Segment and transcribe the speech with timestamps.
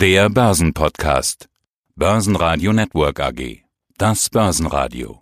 [0.00, 1.50] Der Börsenpodcast.
[1.94, 3.64] Börsenradio Network AG.
[3.98, 5.20] Das Börsenradio.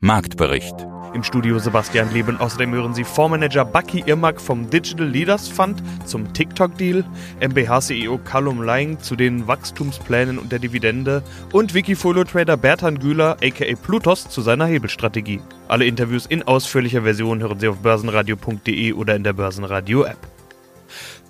[0.00, 0.74] Marktbericht.
[1.14, 2.36] Im Studio Sebastian Leben.
[2.38, 7.04] Außerdem hören Sie Fondsmanager Bucky Irmak vom Digital Leaders Fund zum TikTok-Deal,
[7.40, 11.22] MBH-CEO Callum Lang zu den Wachstumsplänen und der Dividende
[11.52, 15.40] und Wikifolio-Trader Bertan Güler aka Plutos zu seiner Hebelstrategie.
[15.68, 20.18] Alle Interviews in ausführlicher Version hören Sie auf börsenradio.de oder in der Börsenradio-App.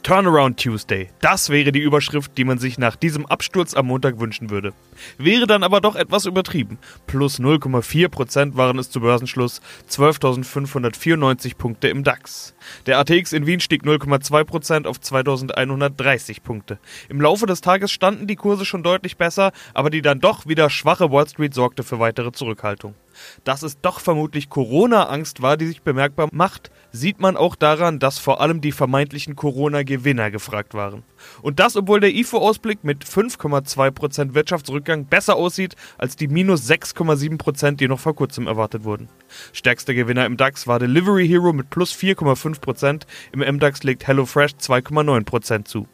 [0.03, 1.11] Turnaround Tuesday.
[1.21, 4.73] Das wäre die Überschrift, die man sich nach diesem Absturz am Montag wünschen würde.
[5.16, 6.78] Wäre dann aber doch etwas übertrieben.
[7.06, 12.55] Plus 0,4% waren es zu Börsenschluss, 12.594 Punkte im DAX.
[12.87, 16.80] Der ATX in Wien stieg 0,2% auf 2.130 Punkte.
[17.09, 20.69] Im Laufe des Tages standen die Kurse schon deutlich besser, aber die dann doch wieder
[20.69, 22.97] schwache Wall Street sorgte für weitere Zurückhaltung.
[23.45, 28.19] Dass es doch vermutlich Corona-Angst war, die sich bemerkbar macht, sieht man auch daran, dass
[28.19, 31.03] vor allem die vermeintlichen Corona-Gewinner gefragt waren.
[31.41, 37.89] Und das, obwohl der IFO-Ausblick mit 5,2% Wirtschaftsrückgang besser aussieht als die minus 6,7%, die
[37.89, 39.09] noch vor kurzem erwartet wurden.
[39.53, 45.64] Stärkster Gewinner im DAX war Delivery Hero mit plus 4,5%, im MDAX legt HelloFresh 2,9%
[45.64, 45.86] zu.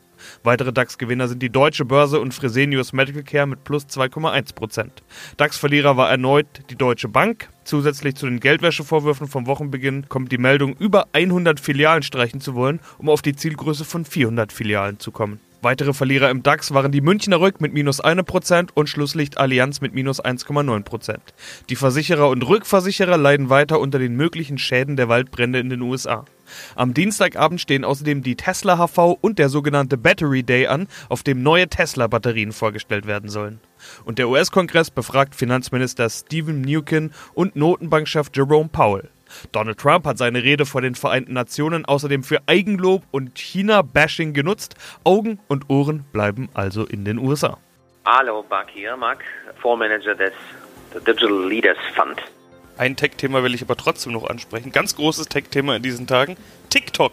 [0.43, 4.91] Weitere DAX-Gewinner sind die Deutsche Börse und Fresenius Medical Care mit plus 2,1%.
[5.37, 7.49] DAX-Verlierer war erneut die Deutsche Bank.
[7.65, 12.81] Zusätzlich zu den Geldwäschevorwürfen vom Wochenbeginn kommt die Meldung, über 100 Filialen streichen zu wollen,
[12.99, 15.41] um auf die Zielgröße von 400 Filialen zu kommen.
[15.61, 19.93] Weitere Verlierer im DAX waren die Münchner Rück mit minus 1% und Schlusslicht Allianz mit
[19.93, 21.17] minus 1,9%.
[21.69, 26.25] Die Versicherer und Rückversicherer leiden weiter unter den möglichen Schäden der Waldbrände in den USA.
[26.75, 31.43] Am Dienstagabend stehen außerdem die Tesla HV und der sogenannte Battery Day an, auf dem
[31.43, 33.61] neue Tesla-Batterien vorgestellt werden sollen.
[34.05, 39.09] Und der US-Kongress befragt Finanzminister Stephen Mnuchin und Notenbankchef Jerome Powell.
[39.53, 44.75] Donald Trump hat seine Rede vor den Vereinten Nationen außerdem für Eigenlob und China-Bashing genutzt.
[45.05, 47.59] Augen und Ohren bleiben also in den USA.
[48.07, 49.23] Hallo, Buck hier, Mark,
[49.61, 50.33] Fondsmanager des
[51.07, 52.23] Digital Leaders Fund.
[52.79, 54.71] Ein Tech-Thema will ich aber trotzdem noch ansprechen.
[54.71, 56.37] Ganz großes Tech-Thema in diesen Tagen.
[56.71, 57.13] TikTok.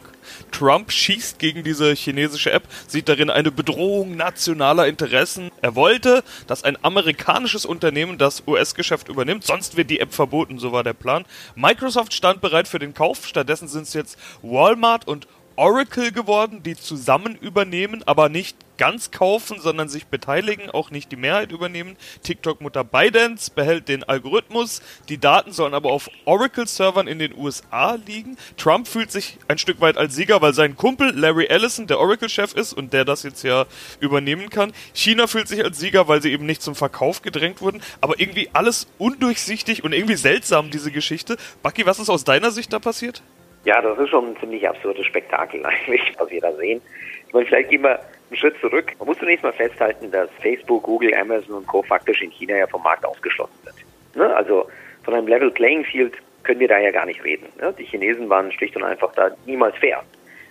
[0.51, 5.51] Trump schießt gegen diese chinesische App, sieht darin eine Bedrohung nationaler Interessen.
[5.61, 10.71] Er wollte, dass ein amerikanisches Unternehmen das US-Geschäft übernimmt, sonst wird die App verboten, so
[10.71, 11.25] war der Plan.
[11.55, 16.75] Microsoft stand bereit für den Kauf, stattdessen sind es jetzt Walmart und Oracle geworden, die
[16.75, 21.95] zusammen übernehmen, aber nicht ganz kaufen, sondern sich beteiligen, auch nicht die Mehrheit übernehmen.
[22.23, 24.81] TikTok-Mutter ByteDance behält den Algorithmus.
[25.09, 28.37] Die Daten sollen aber auf Oracle-Servern in den USA liegen.
[28.57, 32.53] Trump fühlt sich ein Stück weit als Sieger, weil sein Kumpel Larry Ellison der Oracle-Chef
[32.53, 33.65] ist und der das jetzt ja
[33.99, 34.73] übernehmen kann.
[34.93, 37.81] China fühlt sich als Sieger, weil sie eben nicht zum Verkauf gedrängt wurden.
[38.01, 41.37] Aber irgendwie alles undurchsichtig und irgendwie seltsam, diese Geschichte.
[41.63, 43.21] Bucky, was ist aus deiner Sicht da passiert?
[43.65, 46.81] Ja, das ist schon ein ziemlich absurdes Spektakel eigentlich, was wir da sehen.
[47.27, 48.93] Ich meine, vielleicht gehen wir einen Schritt zurück.
[48.99, 51.81] Man muss zunächst mal festhalten, dass Facebook, Google, Amazon und Co.
[51.81, 53.75] faktisch in China ja vom Markt ausgeschlossen sind.
[54.15, 54.33] Ne?
[54.35, 54.67] Also
[55.03, 57.47] von einem Level Playing Field können wir da ja gar nicht reden.
[57.59, 57.73] Ne?
[57.77, 60.03] Die Chinesen waren schlicht und einfach da niemals fair.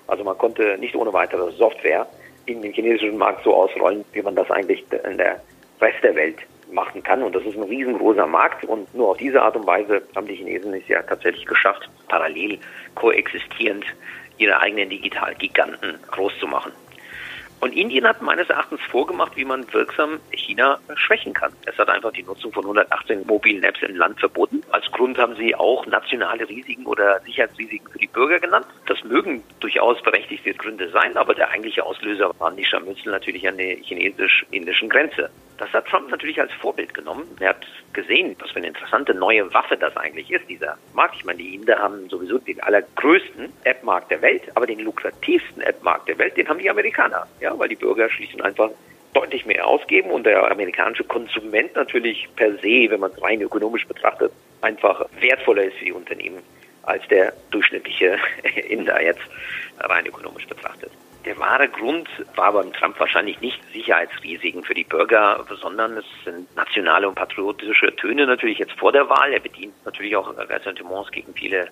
[0.09, 2.07] Also man konnte nicht ohne weitere Software
[2.47, 5.41] in den chinesischen Markt so ausrollen, wie man das eigentlich in der
[5.81, 6.39] Rest der Welt
[6.75, 7.23] machen kann.
[7.23, 8.65] Und das ist ein riesengroßer Markt.
[8.65, 12.59] Und nur auf diese Art und Weise haben die Chinesen es ja tatsächlich geschafft, parallel
[12.95, 13.85] koexistierend
[14.39, 16.73] ihre eigenen Digitalgiganten groß zu machen.
[17.61, 21.53] Und Indien hat meines Erachtens vorgemacht, wie man wirksam China schwächen kann.
[21.65, 24.63] Es hat einfach die Nutzung von 118 mobilen Apps im Land verboten.
[24.71, 28.67] Als Grund haben sie auch nationale Risiken oder Sicherheitsrisiken für die Bürger genannt.
[28.87, 33.57] Das mögen durchaus berechtigte Gründe sein, aber der eigentliche Auslöser waren die Scharmützel natürlich an
[33.57, 35.31] der chinesisch-indischen Grenze.
[35.59, 37.25] Das hat Trump natürlich als Vorbild genommen.
[37.39, 41.15] Er hat gesehen, was für eine interessante neue Waffe das eigentlich ist, dieser Markt.
[41.17, 46.09] Ich meine, die Inder haben sowieso den allergrößten App-Markt der Welt, aber den lukrativsten App-Markt
[46.09, 47.27] der Welt, den haben die Amerikaner.
[47.41, 48.71] Ja, weil die Bürger schlicht und einfach
[49.15, 53.87] deutlich mehr ausgeben und der amerikanische Konsument natürlich per se, wenn man es rein ökonomisch
[53.87, 54.33] betrachtet,
[54.65, 56.43] einfach wertvoller ist für die Unternehmen
[56.83, 58.19] als der durchschnittliche
[58.69, 59.23] Inder jetzt
[59.79, 60.91] rein ökonomisch betrachtet.
[61.25, 66.55] Der wahre Grund war beim Trump wahrscheinlich nicht Sicherheitsrisiken für die Bürger, sondern es sind
[66.55, 69.33] nationale und patriotische Töne natürlich jetzt vor der Wahl.
[69.33, 71.69] Er bedient natürlich auch Ressentiments gegen viele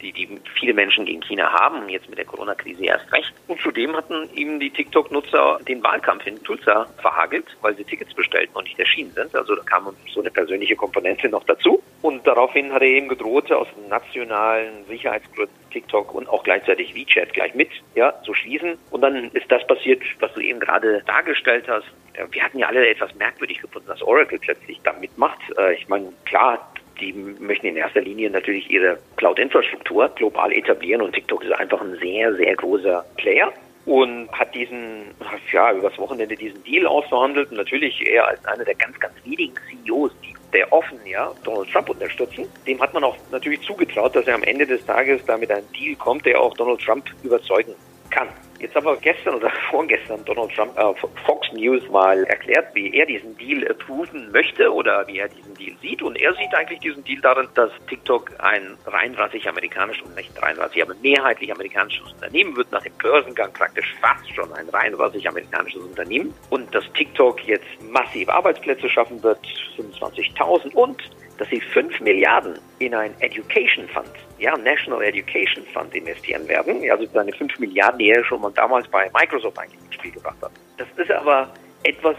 [0.00, 0.28] die, die
[0.58, 3.32] viele Menschen gegen China haben jetzt mit der Corona-Krise erst recht.
[3.46, 8.54] Und zudem hatten ihm die TikTok-Nutzer den Wahlkampf in Tulsa verhagelt, weil sie Tickets bestellten
[8.56, 9.34] und nicht erschienen sind.
[9.34, 11.82] Also da kam so eine persönliche Komponente noch dazu.
[12.02, 17.54] Und daraufhin hat er eben gedroht, aus nationalen Sicherheitsgründen TikTok und auch gleichzeitig WeChat gleich
[17.54, 18.78] mit ja, zu schließen.
[18.90, 21.86] Und dann ist das passiert, was du eben gerade dargestellt hast.
[22.30, 25.38] Wir hatten ja alle etwas merkwürdig gefunden, dass Oracle plötzlich da mitmacht.
[25.56, 31.12] Äh, ich meine, klar, die möchten in erster Linie natürlich ihre Cloud-Infrastruktur global etablieren und
[31.12, 33.52] TikTok ist einfach ein sehr, sehr großer Player.
[33.86, 35.14] und hat diesen,
[35.50, 37.50] ja, übers Wochenende diesen Deal ausverhandelt.
[37.50, 39.54] Und natürlich er als einer der ganz, ganz wenigen
[39.86, 42.46] CEOs, die der offen ja Donald Trump unterstützen.
[42.66, 45.96] Dem hat man auch natürlich zugetraut, dass er am Ende des Tages damit einen Deal
[45.96, 47.74] kommt, der auch Donald Trump überzeugen
[48.10, 48.28] kann.
[48.58, 50.94] Jetzt aber gestern oder vorgestern Donald Trump äh,
[51.24, 55.76] Fox News mal erklärt, wie er diesen Deal approven möchte oder wie er diesen Deal
[55.80, 56.02] sieht.
[56.02, 60.82] Und er sieht eigentlich diesen Deal darin, dass TikTok ein reinrassig amerikanisches und nicht reinrassig,
[60.82, 66.34] aber mehrheitlich amerikanisches Unternehmen wird, nach dem Börsengang praktisch fast schon ein reinrassig amerikanisches Unternehmen.
[66.50, 69.38] Und dass TikTok jetzt massiv Arbeitsplätze schaffen wird,
[69.76, 71.02] 25.000 und
[71.38, 76.82] dass sie 5 Milliarden in ein Education Fund, ja, National Education Fund investieren werden.
[76.90, 80.36] Also seine 5 Milliarden, die er schon mal damals bei Microsoft eigentlich ins Spiel gebracht
[80.42, 80.50] hat.
[80.76, 81.52] Das ist aber
[81.84, 82.16] etwas,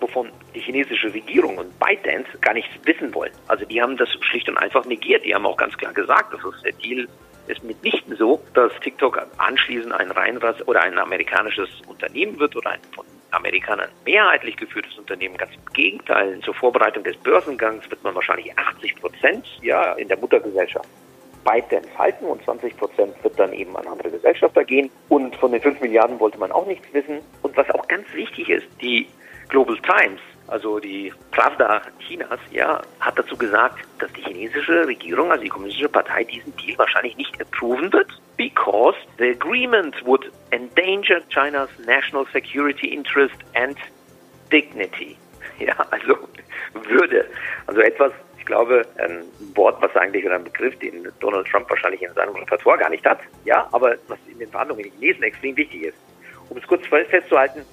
[0.00, 3.32] wovon die chinesische Regierung und ByteDance gar nichts wissen wollen.
[3.48, 5.24] Also die haben das schlicht und einfach negiert.
[5.24, 7.08] Die haben auch ganz klar gesagt, das ist der Deal
[7.46, 12.80] ist mitnichten so, dass TikTok anschließend ein Reinrass oder ein amerikanisches Unternehmen wird oder ein
[12.92, 15.36] von Amerikanern mehrheitlich geführtes Unternehmen.
[15.36, 20.18] Ganz im Gegenteil, zur Vorbereitung des Börsengangs wird man wahrscheinlich 80 Prozent ja, in der
[20.18, 20.88] Muttergesellschaft
[21.44, 24.90] ByteDance halten und 20 Prozent wird dann eben an andere Gesellschafter gehen.
[25.08, 27.20] Und von den 5 Milliarden wollte man auch nichts wissen.
[27.42, 29.06] Und was auch ganz wichtig ist, die
[29.48, 35.44] Global Times, also die Pravda Chinas, ja, hat dazu gesagt, dass die chinesische Regierung, also
[35.44, 41.70] die kommunistische Partei, diesen Deal wahrscheinlich nicht approven wird, because the agreement would endanger China's
[41.86, 43.76] national security interest and
[44.50, 45.18] dignity.
[45.58, 46.18] Ja, also
[46.74, 47.24] würde.
[47.66, 49.24] Also etwas, ich glaube, ein
[49.54, 53.06] Wort, was eigentlich oder ein Begriff, den Donald Trump wahrscheinlich in seinem Repertoire gar nicht
[53.06, 53.20] hat.
[53.46, 55.96] Ja, aber was in den Verhandlungen mit Chinesen extrem wichtig ist.
[56.50, 57.64] Um es kurz festzuhalten,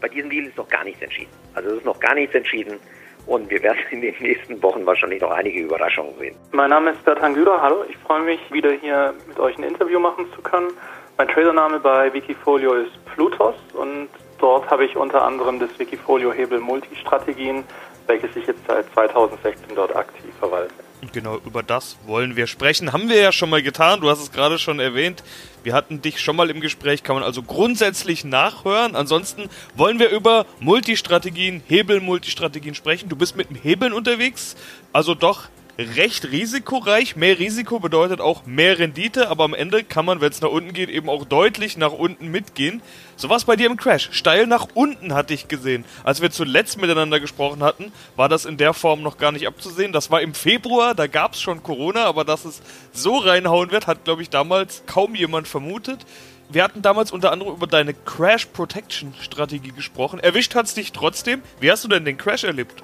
[0.00, 1.32] bei diesem Deal ist noch gar nichts entschieden.
[1.54, 2.78] Also es ist noch gar nichts entschieden.
[3.26, 6.34] Und wir werden in den nächsten Wochen wahrscheinlich noch einige Überraschungen sehen.
[6.50, 7.62] Mein Name ist Bertan Güder.
[7.62, 10.70] Hallo, ich freue mich, wieder hier mit euch ein Interview machen zu können.
[11.18, 14.08] Mein Tradername bei Wikifolio ist Plutos und
[14.38, 17.64] dort habe ich unter anderem das Wikifolio Hebel Multistrategien,
[18.06, 20.81] welches ich jetzt seit 2016 dort aktiv verwalte.
[21.10, 22.92] Genau, über das wollen wir sprechen.
[22.92, 25.24] Haben wir ja schon mal getan, du hast es gerade schon erwähnt.
[25.64, 28.94] Wir hatten dich schon mal im Gespräch, kann man also grundsätzlich nachhören.
[28.94, 33.08] Ansonsten wollen wir über Multistrategien, Hebel-Multistrategien sprechen.
[33.08, 34.54] Du bist mit dem Hebeln unterwegs,
[34.92, 37.16] also doch recht risikoreich.
[37.16, 40.72] Mehr Risiko bedeutet auch mehr Rendite, aber am Ende kann man, wenn es nach unten
[40.72, 42.82] geht, eben auch deutlich nach unten mitgehen.
[43.16, 44.10] So war es bei dir im Crash.
[44.12, 45.84] Steil nach unten hatte ich gesehen.
[46.04, 49.92] Als wir zuletzt miteinander gesprochen hatten, war das in der Form noch gar nicht abzusehen.
[49.92, 53.86] Das war im Februar, da gab es schon Corona, aber dass es so reinhauen wird,
[53.86, 56.04] hat, glaube ich, damals kaum jemand vermutet.
[56.48, 60.20] Wir hatten damals unter anderem über deine Crash Protection Strategie gesprochen.
[60.20, 61.40] Erwischt hat es dich trotzdem.
[61.60, 62.82] Wie hast du denn den Crash erlebt?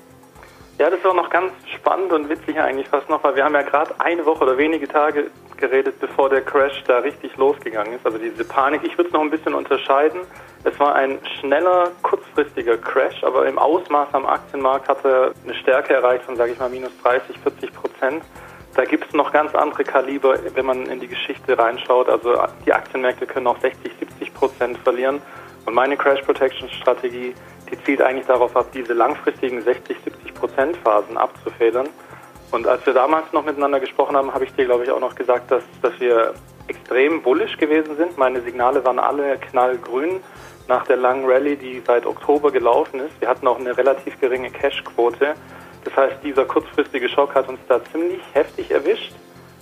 [0.79, 3.63] Ja, das war noch ganz spannend und witzig eigentlich fast noch, weil wir haben ja
[3.63, 8.07] gerade eine Woche oder wenige Tage geredet, bevor der Crash da richtig losgegangen ist.
[8.07, 10.21] Also diese Panik, ich würde es noch ein bisschen unterscheiden.
[10.63, 15.95] Es war ein schneller, kurzfristiger Crash, aber im Ausmaß am Aktienmarkt hat er eine Stärke
[15.95, 18.23] erreicht von, sage ich mal, minus 30, 40 Prozent.
[18.77, 22.09] Da gibt es noch ganz andere Kaliber, wenn man in die Geschichte reinschaut.
[22.09, 25.21] Also die Aktienmärkte können auch 60, 70 Prozent verlieren.
[25.67, 27.35] Und meine Crash Protection Strategie
[27.71, 31.89] die zielt eigentlich darauf ab, diese langfristigen 60, 70 Prozent Phasen abzufedern.
[32.51, 35.15] Und als wir damals noch miteinander gesprochen haben, habe ich dir, glaube ich, auch noch
[35.15, 36.35] gesagt, dass, dass wir
[36.67, 38.17] extrem bullish gewesen sind.
[38.17, 40.21] Meine Signale waren alle knallgrün
[40.67, 43.21] nach der langen Rallye, die seit Oktober gelaufen ist.
[43.21, 45.35] Wir hatten auch eine relativ geringe Cash-Quote.
[45.85, 49.13] Das heißt, dieser kurzfristige Schock hat uns da ziemlich heftig erwischt.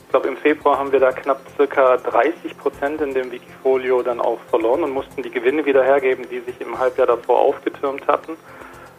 [0.07, 4.21] Ich glaube, im Februar haben wir da knapp circa 30 Prozent in dem Wikifolio dann
[4.21, 8.37] auch verloren und mussten die Gewinne wieder hergeben, die sich im Halbjahr davor aufgetürmt hatten.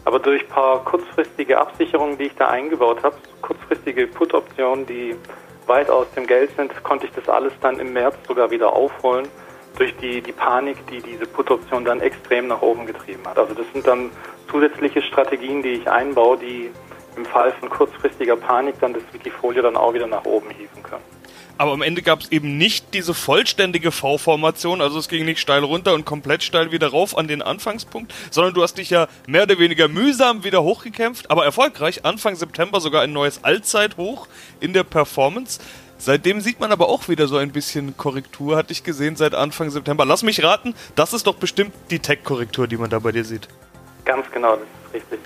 [0.04, 5.16] Aber durch ein paar kurzfristige Absicherungen, die ich da eingebaut habe, kurzfristige Put-Optionen, die
[5.66, 9.30] weit aus dem Geld sind, konnte ich das alles dann im März sogar wieder aufholen
[9.78, 13.38] durch die, die Panik, die diese Put-Option dann extrem nach oben getrieben hat.
[13.38, 14.12] Also das sind dann
[14.52, 16.70] zusätzliche Strategien, die ich einbaue, die
[17.18, 21.04] im Fall von kurzfristiger Panik dann das Wikifolio dann auch wieder nach oben hieven können.
[21.60, 25.64] Aber am Ende gab es eben nicht diese vollständige V-Formation, also es ging nicht steil
[25.64, 29.44] runter und komplett steil wieder rauf an den Anfangspunkt, sondern du hast dich ja mehr
[29.44, 32.06] oder weniger mühsam wieder hochgekämpft, aber erfolgreich.
[32.06, 34.28] Anfang September sogar ein neues Allzeithoch
[34.60, 35.60] in der Performance.
[35.98, 39.72] Seitdem sieht man aber auch wieder so ein bisschen Korrektur, hatte ich gesehen, seit Anfang
[39.72, 40.06] September.
[40.06, 43.48] Lass mich raten, das ist doch bestimmt die Tech-Korrektur, die man da bei dir sieht.
[44.06, 45.20] Ganz genau, das ist richtig.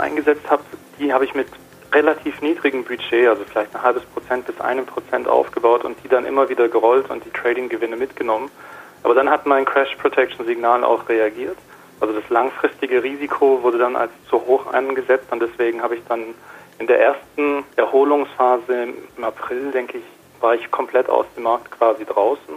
[0.00, 0.62] Eingesetzt habe
[0.98, 1.48] die habe ich mit
[1.92, 6.24] relativ niedrigem Budget, also vielleicht ein halbes Prozent bis einem Prozent aufgebaut und die dann
[6.24, 8.50] immer wieder gerollt und die Trading-Gewinne mitgenommen.
[9.02, 11.56] Aber dann hat mein Crash Protection Signal auch reagiert.
[12.00, 16.34] Also das langfristige Risiko wurde dann als zu hoch eingesetzt und deswegen habe ich dann
[16.78, 20.04] in der ersten Erholungsphase im April, denke ich,
[20.40, 22.54] war ich komplett aus dem Markt quasi draußen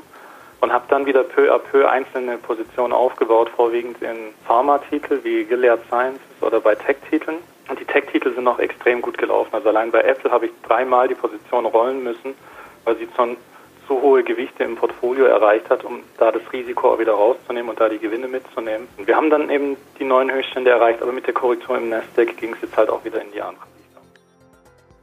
[0.63, 5.79] und habe dann wieder peu à peu einzelne Positionen aufgebaut, vorwiegend in Pharma-Titel wie Gilead
[5.89, 7.39] Sciences oder bei Tech-Titeln.
[7.67, 9.49] Und die Tech-Titel sind auch extrem gut gelaufen.
[9.51, 12.33] Also allein bei Apple habe ich dreimal die Position rollen müssen,
[12.85, 13.35] weil sie schon
[13.87, 17.89] zu hohe Gewichte im Portfolio erreicht hat, um da das Risiko wieder rauszunehmen und da
[17.89, 18.87] die Gewinne mitzunehmen.
[18.97, 22.37] Und wir haben dann eben die neuen Höchststände erreicht, aber mit der Korrektur im Nasdaq
[22.37, 23.72] ging es jetzt halt auch wieder in die andere.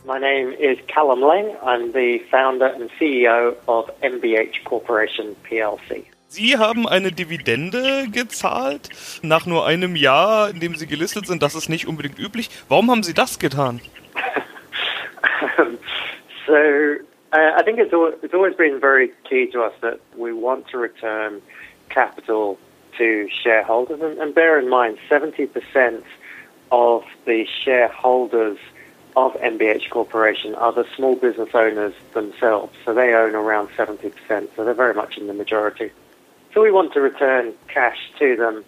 [0.04, 1.54] My name is Callum Lang.
[1.62, 6.04] I'm the founder and CEO of MBH Corporation PLC.
[6.28, 8.88] Sie haben eine Dividende gezahlt
[9.22, 11.42] nach nur einem Jahr, in dem Sie gelistet sind.
[11.42, 12.50] Das ist nicht unbedingt üblich.
[12.68, 13.80] Warum haben Sie das getan?
[16.46, 16.54] so
[17.32, 20.66] Uh, I think it's, al- it's always been very key to us that we want
[20.68, 21.40] to return
[21.88, 22.58] capital
[22.98, 24.00] to shareholders.
[24.00, 26.02] And, and bear in mind, 70%
[26.72, 28.58] of the shareholders
[29.16, 32.72] of MBH Corporation are the small business owners themselves.
[32.84, 34.12] So they own around 70%.
[34.28, 35.90] So they're very much in the majority.
[36.54, 38.64] So we want to return cash to them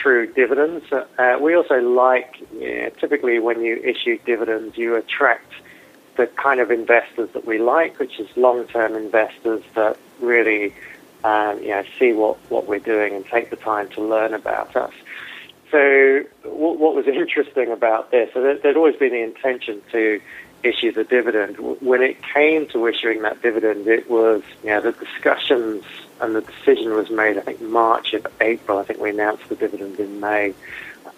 [0.00, 0.84] through dividends.
[0.92, 5.52] Uh, we also like, know, typically when you issue dividends, you attract
[6.16, 10.74] the kind of investors that we like, which is long-term investors that really,
[11.24, 14.76] um, you know, see what, what we're doing and take the time to learn about
[14.76, 14.92] us.
[15.72, 20.20] So what, was interesting about this, there'd always been the intention to
[20.62, 21.56] issue the dividend.
[21.80, 25.84] When it came to issuing that dividend, it was, you know, the discussions
[26.20, 28.78] and the decision was made, I think, March of April.
[28.78, 30.54] I think we announced the dividend in May.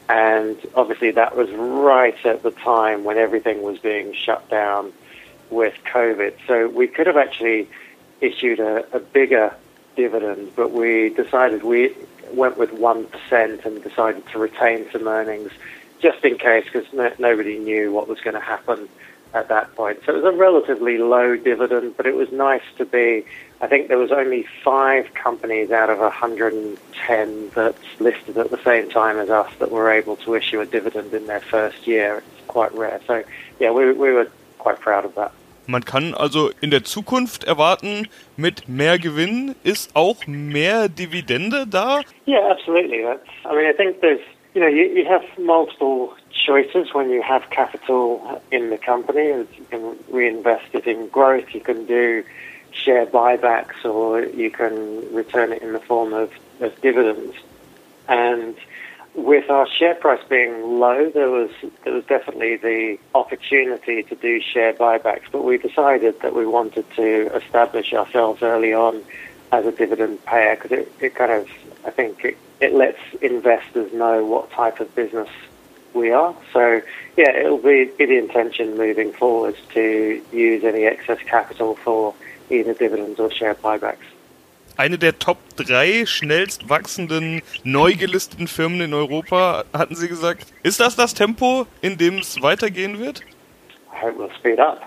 [0.09, 4.93] And obviously, that was right at the time when everything was being shut down
[5.51, 6.35] with COVID.
[6.47, 7.69] So we could have actually
[8.21, 9.55] issued a, a bigger
[9.97, 11.95] dividend, but we decided we
[12.37, 15.51] went with 1% and decided to retain some earnings
[16.01, 18.89] just in case because no, nobody knew what was going to happen
[19.33, 19.99] at that point.
[20.07, 23.25] So it was a relatively low dividend, but it was nice to be.
[23.61, 28.91] I think there was only five companies out of 110 that's listed at the same
[28.91, 32.19] time as us that were able to issue a dividend in their first year.
[32.19, 33.01] It's quite rare.
[33.07, 33.25] So
[33.59, 35.33] yeah, we, we were quite proud of that.
[35.67, 42.03] Man kann also in der Zukunft erwarten, mit mehr Gewinn ist auch mehr Dividende da.
[42.27, 43.03] Yeah, absolutely.
[43.03, 44.21] That's, I mean, I think there's,
[44.55, 49.29] you know, you, you have multiple choices when you have capital in the company.
[49.29, 51.55] You can reinvest it in growth.
[51.55, 52.23] You can do
[52.73, 56.31] share buybacks, or you can return it in the form of,
[56.61, 57.37] of dividends.
[58.09, 58.55] And
[59.15, 61.51] with our share price being low, there was
[61.85, 66.85] there was definitely the opportunity to do share buybacks, but we decided that we wanted
[66.97, 69.03] to establish ourselves early on
[69.53, 71.49] as a dividend payer because it, it kind of
[71.85, 75.29] I think it, it lets investors know what type of business
[75.93, 76.35] we are.
[76.53, 76.83] So
[77.17, 82.15] yeah, it'll be, be the intention moving forwards to use any excess capital for
[82.51, 83.99] either dividends or share buybacks.
[84.77, 90.53] Eine der Top 3 schnellst wachsenden, neu gelisteten Firmen in Europa, hatten Sie gesagt.
[90.65, 93.23] Ist das das Tempo, in dem es weitergehen wird?
[94.03, 94.83] I we'll speed up.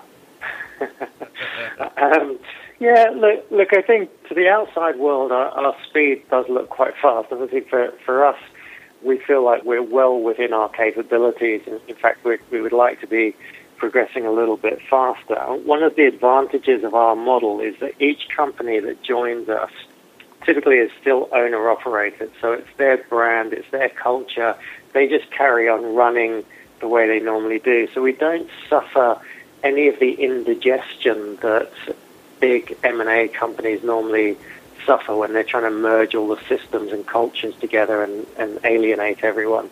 [1.96, 2.38] um,
[2.78, 6.94] yeah, look, look, I think to the outside world, our, our speed does look quite
[7.00, 7.28] fast.
[7.32, 8.36] Obviously, for, for us,
[9.02, 11.62] we feel like we're well within our capabilities.
[11.66, 13.34] In fact, we, we would like to be
[13.78, 15.40] progressing a little bit faster.
[15.64, 19.70] One of the advantages of our model is that each company that joins us
[20.44, 22.30] typically is still owner operated.
[22.40, 24.56] So it's their brand, it's their culture.
[24.92, 26.44] They just carry on running
[26.80, 27.88] the way they normally do.
[27.94, 29.20] So we don't suffer
[29.62, 31.70] any of the indigestion that
[32.40, 34.36] big M&A companies normally
[34.86, 39.22] suffer when they're trying to merge all the systems and cultures together and, and alienate
[39.22, 39.68] everyone.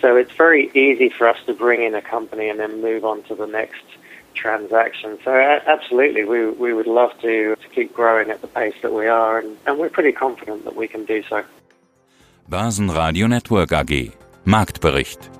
[0.00, 3.22] So it's very easy for us to bring in a company and then move on
[3.24, 3.82] to the next
[4.34, 5.18] transaction.
[5.24, 9.06] So absolutely, we, we would love to, to keep growing at the pace that we
[9.06, 11.44] are, and, and we're pretty confident that we can do so.
[12.48, 14.12] Börsenradio Network AG.
[14.44, 15.37] Marktbericht.